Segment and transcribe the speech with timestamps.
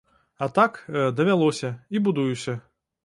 [0.37, 2.61] А так, давялося, і будуюся.